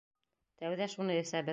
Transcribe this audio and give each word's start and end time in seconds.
Тәүҙә 0.63 0.89
шуны 0.97 1.21
әсәбеҙ. 1.27 1.49